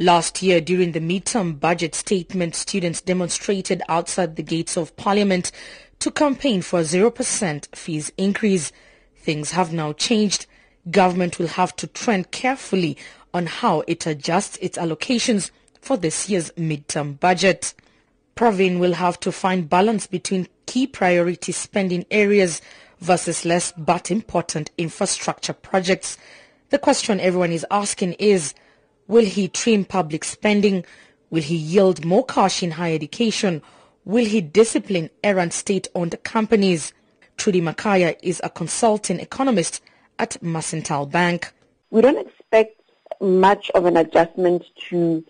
Last 0.00 0.42
year, 0.42 0.60
during 0.60 0.92
the 0.92 1.00
midterm 1.00 1.58
budget 1.58 1.92
statement, 1.92 2.54
students 2.54 3.00
demonstrated 3.00 3.82
outside 3.88 4.36
the 4.36 4.44
gates 4.44 4.76
of 4.76 4.96
Parliament 4.96 5.50
to 5.98 6.12
campaign 6.12 6.62
for 6.62 6.78
a 6.78 6.84
0% 6.84 7.74
fees 7.74 8.12
increase. 8.16 8.70
Things 9.16 9.50
have 9.50 9.72
now 9.72 9.92
changed. 9.92 10.46
Government 10.88 11.40
will 11.40 11.48
have 11.48 11.74
to 11.76 11.88
trend 11.88 12.30
carefully 12.30 12.96
on 13.34 13.46
how 13.46 13.82
it 13.88 14.06
adjusts 14.06 14.56
its 14.58 14.78
allocations 14.78 15.50
for 15.80 15.96
this 15.96 16.28
year's 16.28 16.52
midterm 16.52 17.18
budget. 17.18 17.74
Pravin 18.36 18.78
will 18.78 18.94
have 18.94 19.18
to 19.18 19.32
find 19.32 19.68
balance 19.68 20.06
between 20.06 20.46
key 20.66 20.86
priority 20.86 21.50
spending 21.50 22.06
areas 22.12 22.62
versus 23.00 23.44
less 23.44 23.72
but 23.76 24.12
important 24.12 24.70
infrastructure 24.78 25.52
projects. 25.52 26.16
The 26.70 26.78
question 26.78 27.18
everyone 27.18 27.50
is 27.50 27.66
asking 27.68 28.12
is, 28.14 28.54
Will 29.08 29.24
he 29.24 29.48
trim 29.48 29.86
public 29.86 30.22
spending? 30.22 30.84
Will 31.30 31.42
he 31.42 31.56
yield 31.56 32.04
more 32.04 32.26
cash 32.26 32.62
in 32.62 32.72
higher 32.72 32.94
education? 32.94 33.62
Will 34.04 34.26
he 34.26 34.42
discipline 34.42 35.08
errant 35.24 35.54
state-owned 35.54 36.22
companies? 36.24 36.92
Trudi 37.38 37.62
Makhaya 37.62 38.16
is 38.22 38.38
a 38.44 38.50
consulting 38.50 39.18
economist 39.18 39.82
at 40.18 40.42
Mercantile 40.42 41.06
Bank. 41.06 41.54
We 41.90 42.02
don't 42.02 42.18
expect 42.18 42.82
much 43.18 43.70
of 43.74 43.86
an 43.86 43.96
adjustment 43.96 44.66
to 44.90 45.24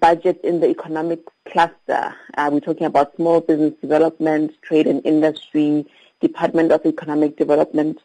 budget 0.00 0.38
in 0.44 0.60
the 0.60 0.68
economic 0.68 1.20
cluster. 1.46 2.14
Uh, 2.36 2.50
we're 2.52 2.60
talking 2.60 2.86
about 2.86 3.16
small 3.16 3.40
business 3.40 3.72
development, 3.80 4.52
trade 4.60 4.86
and 4.86 5.00
industry, 5.06 5.86
Department 6.20 6.72
of 6.72 6.84
Economic 6.84 7.38
Development. 7.38 7.98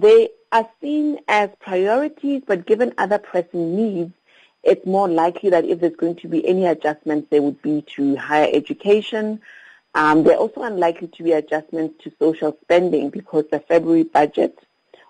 They 0.00 0.30
are 0.50 0.68
seen 0.80 1.20
as 1.28 1.50
priorities, 1.60 2.42
but 2.44 2.66
given 2.66 2.92
other 2.98 3.18
pressing 3.18 3.76
needs, 3.76 4.12
it's 4.64 4.86
more 4.86 5.08
likely 5.08 5.50
that 5.50 5.64
if 5.64 5.80
there's 5.80 5.96
going 5.96 6.16
to 6.16 6.28
be 6.28 6.46
any 6.46 6.66
adjustments, 6.66 7.28
they 7.30 7.40
would 7.40 7.60
be 7.62 7.82
to 7.96 8.16
higher 8.16 8.48
education. 8.52 9.40
Um, 9.94 10.24
there 10.24 10.34
are 10.34 10.40
also 10.40 10.62
unlikely 10.62 11.08
to 11.08 11.22
be 11.22 11.32
adjustments 11.32 12.02
to 12.02 12.12
social 12.18 12.56
spending 12.62 13.10
because 13.10 13.44
the 13.50 13.60
February 13.60 14.04
budget 14.04 14.58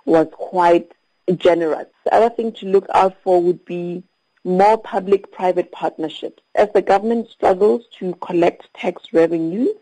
was 0.05 0.27
quite 0.33 0.93
generous. 1.37 1.87
The 2.05 2.15
other 2.15 2.31
thing 2.31 2.53
to 2.55 2.67
look 2.67 2.87
out 2.93 3.17
for 3.23 3.41
would 3.41 3.65
be 3.65 4.03
more 4.45 4.77
public-private 4.77 5.73
partnerships. 5.73 6.43
As 6.55 6.69
the 6.75 6.83
government 6.83 7.31
struggles 7.31 7.85
to 7.99 8.15
collect 8.17 8.73
tax 8.75 9.13
revenues, 9.13 9.75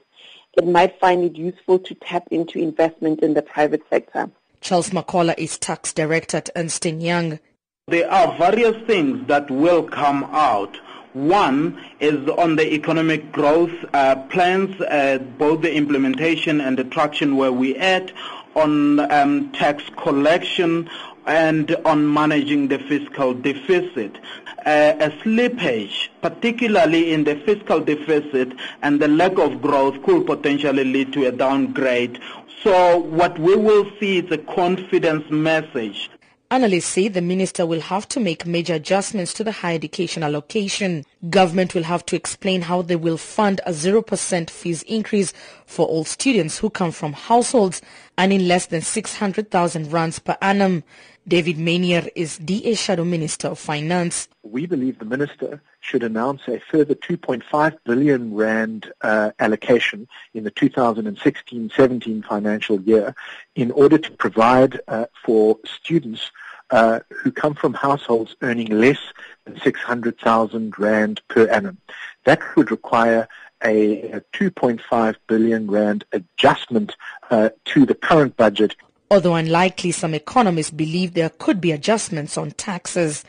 it 0.55 0.67
might 0.67 1.01
find 1.01 1.25
it 1.25 1.37
useful 1.37 1.79
to 1.81 1.95
tap 1.95 2.29
into 2.31 2.59
investment 2.59 3.21
in 3.21 3.35
the 3.35 3.43
private 3.43 3.83
sector. 3.91 4.31
Charles 4.61 4.91
Makola 4.91 5.35
is 5.37 5.59
tax 5.59 5.93
director 5.93 6.37
at 6.37 6.51
Ernst 6.55 6.85
Young. 6.85 7.41
There 7.89 8.09
are 8.09 8.39
various 8.39 8.77
things 8.87 9.27
that 9.27 9.51
will 9.51 9.83
come 9.83 10.23
out. 10.31 10.77
One 11.15 11.85
is 11.99 12.29
on 12.29 12.55
the 12.55 12.73
economic 12.75 13.33
growth 13.33 13.75
uh, 13.93 14.15
plans, 14.31 14.81
uh, 14.81 15.19
both 15.37 15.63
the 15.63 15.75
implementation 15.75 16.61
and 16.61 16.79
the 16.79 16.85
traction 16.85 17.35
where 17.35 17.51
we 17.51 17.75
at, 17.77 18.13
on 18.55 19.01
um, 19.11 19.51
tax 19.51 19.83
collection, 19.97 20.89
and 21.27 21.75
on 21.85 22.15
managing 22.15 22.69
the 22.69 22.79
fiscal 22.79 23.35
deficit. 23.35 24.17
Uh, 24.65 24.95
a 25.01 25.11
slippage, 25.25 26.09
particularly 26.21 27.13
in 27.13 27.25
the 27.25 27.35
fiscal 27.35 27.81
deficit 27.81 28.53
and 28.83 29.01
the 29.01 29.09
lack 29.09 29.37
of 29.39 29.61
growth, 29.61 30.01
could 30.05 30.25
potentially 30.25 30.85
lead 30.85 31.13
to 31.15 31.27
a 31.27 31.33
downgrade. 31.33 32.21
So 32.63 32.99
what 32.99 33.41
we 33.41 33.57
will 33.57 33.91
see 33.99 34.19
is 34.19 34.31
a 34.31 34.39
confidence 34.39 35.29
message 35.33 36.09
Analysts 36.53 36.85
say 36.85 37.09
the 37.09 37.23
minister 37.23 37.65
will 37.65 37.81
have 37.81 38.07
to 38.09 38.21
make 38.21 38.45
major 38.45 38.75
adjustments 38.75 39.33
to 39.33 39.43
the 39.43 39.53
higher 39.53 39.75
education 39.75 40.23
allocation. 40.23 41.07
Government 41.31 41.75
will 41.75 41.85
have 41.85 42.05
to 42.05 42.15
explain 42.15 42.61
how 42.61 42.83
they 42.83 42.95
will 42.95 43.17
fund 43.17 43.63
a 43.65 43.71
0% 43.71 44.51
fees 44.51 44.83
increase 44.83 45.33
for 45.65 45.87
all 45.87 46.05
students 46.05 46.59
who 46.59 46.69
come 46.69 46.93
from 46.93 47.15
households 47.15 47.81
earning 48.19 48.47
less 48.47 48.67
than 48.67 48.83
600,000 48.83 49.91
rands 49.91 50.19
per 50.19 50.37
annum. 50.43 50.85
David 51.27 51.57
Maynier 51.57 52.07
is 52.15 52.37
DA 52.37 52.75
Shadow 52.75 53.05
Minister 53.05 53.49
of 53.49 53.59
Finance. 53.59 54.29
We 54.43 54.67
believe 54.67 54.99
the 54.99 55.07
minister 55.07 55.63
should 55.81 56.03
announce 56.03 56.47
a 56.49 56.61
further 56.71 56.95
2.5 56.95 57.79
billion 57.85 58.35
rand 58.35 58.93
uh, 59.01 59.31
allocation 59.39 60.07
in 60.35 60.45
the 60.45 60.51
2016-17 60.51 62.25
financial 62.27 62.81
year 62.83 63.15
in 63.55 63.71
order 63.71 63.97
to 63.97 64.11
provide 64.13 64.81
uh, 64.89 65.07
for 65.25 65.59
students 65.65 66.31
uh, 66.73 67.01
who 67.11 67.31
come 67.31 67.55
from 67.55 67.75
households 67.75 68.35
earning 68.43 68.69
less 68.69 68.99
than 69.45 69.61
600,000 69.61 70.79
rand 70.79 71.21
per 71.29 71.47
annum. 71.49 71.79
That 72.25 72.41
would 72.57 72.71
require 72.71 73.29
a, 73.63 74.11
a 74.11 74.21
2.5 74.33 75.17
billion 75.29 75.71
rand 75.71 76.05
adjustment 76.13 76.97
uh, 77.31 77.51
to 77.67 77.87
the 77.87 77.95
current 77.95 78.37
budget. 78.37 78.75
Although 79.11 79.35
unlikely, 79.35 79.93
some 79.93 80.15
economists 80.15 80.71
believe 80.71 81.15
there 81.15 81.29
could 81.29 81.61
be 81.61 81.71
adjustments 81.71 82.39
on 82.39 82.53
taxes. 82.53 83.25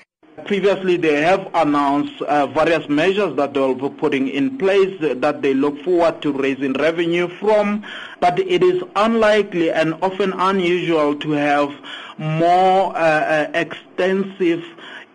Previously, 0.46 0.98
they 0.98 1.22
have 1.22 1.48
announced 1.54 2.22
uh, 2.24 2.48
various 2.48 2.90
measures 2.90 3.36
that 3.36 3.54
they'll 3.54 3.76
be 3.76 3.88
putting 3.90 4.28
in 4.28 4.58
place 4.58 5.00
that 5.00 5.42
they 5.42 5.54
look 5.54 5.80
forward 5.84 6.22
to 6.24 6.34
raising 6.34 6.74
revenue 6.74 7.28
from, 7.28 7.86
but 8.20 8.40
it 8.40 8.64
is 8.64 8.84
unlikely 8.96 9.72
and 9.72 9.94
often 10.02 10.34
unusual 10.34 11.16
to 11.20 11.32
have 11.32 11.72
more 12.18 12.96
uh, 12.98 13.00
uh, 13.00 13.52
extensive 13.54 14.64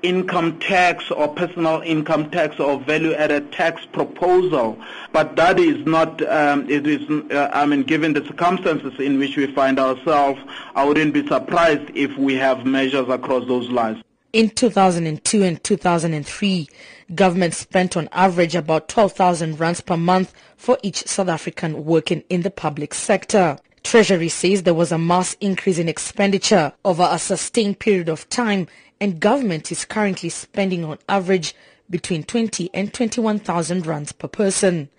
income 0.02 0.58
tax 0.60 1.10
or 1.10 1.28
personal 1.28 1.80
income 1.82 2.30
tax 2.30 2.60
or 2.60 2.78
value-added 2.78 3.50
tax 3.52 3.84
proposal. 3.86 4.78
But 5.12 5.34
that 5.36 5.58
is 5.58 5.84
not, 5.84 6.22
um, 6.28 6.70
it 6.70 6.86
is, 6.86 7.10
uh, 7.32 7.50
I 7.52 7.66
mean, 7.66 7.82
given 7.82 8.12
the 8.12 8.24
circumstances 8.24 8.98
in 9.00 9.18
which 9.18 9.36
we 9.36 9.52
find 9.52 9.78
ourselves, 9.78 10.40
I 10.74 10.84
wouldn't 10.84 11.12
be 11.12 11.26
surprised 11.26 11.90
if 11.94 12.16
we 12.16 12.36
have 12.36 12.64
measures 12.64 13.08
across 13.08 13.46
those 13.48 13.68
lines. 13.68 14.02
In 14.34 14.50
2002 14.50 15.42
and 15.42 15.64
2003, 15.64 16.68
government 17.14 17.54
spent 17.54 17.96
on 17.96 18.10
average 18.12 18.54
about 18.54 18.86
12,000 18.88 19.58
rands 19.58 19.80
per 19.80 19.96
month 19.96 20.34
for 20.54 20.78
each 20.82 21.06
South 21.06 21.28
African 21.28 21.86
working 21.86 22.22
in 22.28 22.42
the 22.42 22.50
public 22.50 22.92
sector. 22.92 23.58
Treasury 23.82 24.28
says 24.28 24.64
there 24.64 24.74
was 24.74 24.92
a 24.92 24.98
mass 24.98 25.34
increase 25.40 25.78
in 25.78 25.88
expenditure 25.88 26.74
over 26.84 27.08
a 27.10 27.18
sustained 27.18 27.78
period 27.78 28.10
of 28.10 28.28
time 28.28 28.66
and 29.00 29.18
government 29.18 29.72
is 29.72 29.86
currently 29.86 30.28
spending 30.28 30.84
on 30.84 30.98
average 31.08 31.54
between 31.88 32.22
20 32.22 32.68
and 32.74 32.92
21,000 32.92 33.86
rands 33.86 34.12
per 34.12 34.28
person. 34.28 34.90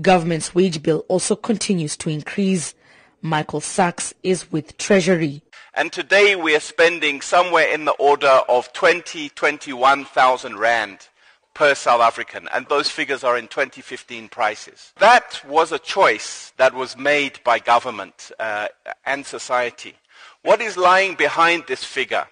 Government's 0.00 0.54
wage 0.54 0.80
bill 0.80 1.04
also 1.08 1.34
continues 1.34 1.96
to 1.96 2.08
increase. 2.08 2.72
Michael 3.20 3.60
Sachs 3.60 4.14
is 4.22 4.52
with 4.52 4.78
Treasury. 4.78 5.42
And 5.78 5.92
today 5.92 6.34
we 6.36 6.56
are 6.56 6.60
spending 6.60 7.20
somewhere 7.20 7.68
in 7.68 7.84
the 7.84 7.92
order 7.92 8.40
of 8.48 8.72
20, 8.72 9.28
21,000 9.28 10.56
rand 10.56 11.08
per 11.52 11.74
South 11.74 12.00
African, 12.00 12.48
and 12.50 12.66
those 12.68 12.88
figures 12.88 13.22
are 13.22 13.36
in 13.36 13.46
2015 13.46 14.30
prices. 14.30 14.94
That 15.00 15.42
was 15.46 15.72
a 15.72 15.78
choice 15.78 16.54
that 16.56 16.72
was 16.72 16.96
made 16.96 17.40
by 17.44 17.58
government 17.58 18.32
uh, 18.40 18.68
and 19.04 19.26
society. 19.26 19.96
What 20.40 20.62
is 20.62 20.78
lying 20.78 21.14
behind 21.14 21.64
this 21.68 21.84
figure 21.84 22.26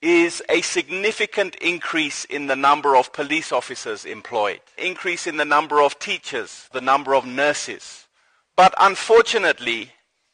is 0.00 0.40
a 0.48 0.60
significant 0.60 1.56
increase 1.56 2.24
in 2.26 2.46
the 2.46 2.54
number 2.54 2.94
of 2.94 3.12
police 3.12 3.50
officers 3.50 4.04
employed, 4.04 4.60
increase 4.78 5.26
in 5.26 5.38
the 5.38 5.44
number 5.44 5.82
of 5.82 5.98
teachers, 5.98 6.68
the 6.72 6.80
number 6.80 7.16
of 7.16 7.26
nurses. 7.26 8.06
But 8.54 8.74
unfortunately, 8.78 9.90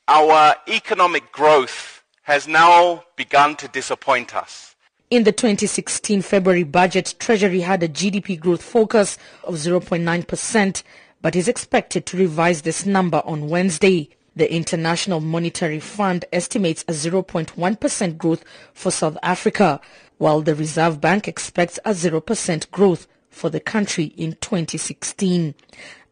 our 0.07 0.57
economic 0.69 1.33
growth 1.33 2.02
has 2.23 2.47
now 2.47 3.05
begun 3.17 3.57
to 3.57 3.69
disappoint 3.69 4.35
us. 4.35 4.75
In 5.11 5.25
the 5.25 5.33
2016 5.33 6.23
February 6.23 6.63
budget, 6.63 7.15
Treasury 7.19 7.61
had 7.61 7.83
a 7.83 7.89
GDP 7.89 8.39
growth 8.39 8.63
focus 8.63 9.19
of 9.45 9.57
0.9%, 9.57 10.83
but 11.21 11.37
is 11.37 11.49
expected 11.49 12.07
to 12.07 12.17
revise 12.17 12.63
this 12.63 12.87
number 12.87 13.23
on 13.25 13.49
Wednesday. 13.49 14.09
The 14.35 14.51
International 14.51 15.21
Monetary 15.21 15.81
Fund 15.81 16.25
estimates 16.33 16.83
a 16.89 16.93
0.1% 16.93 18.17
growth 18.17 18.45
for 18.73 18.91
South 18.91 19.19
Africa, 19.23 19.81
while 20.17 20.41
the 20.41 20.55
Reserve 20.55 21.01
Bank 21.01 21.29
expects 21.29 21.79
a 21.85 21.91
0% 21.91 22.71
growth 22.71 23.07
for 23.29 23.51
the 23.51 23.61
country 23.61 24.05
in 24.17 24.33
2016. 24.41 25.55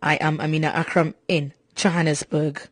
I 0.03 0.17
am 0.17 0.41
Amina 0.41 0.73
Accram 0.73 1.15
in 1.29 1.55
Johannesburg. 1.75 2.69